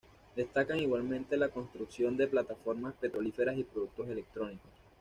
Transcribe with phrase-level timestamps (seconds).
[0.35, 4.71] Destacan igualmente la construcción de plataformas petrolíferas y productos electrónicos.